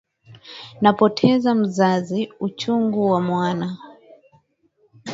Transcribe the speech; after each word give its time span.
Napoteza 0.81 1.55
mzazi, 1.55 2.31
uchungu 2.39 3.11
wa 3.11 3.21
mwana. 3.21 3.77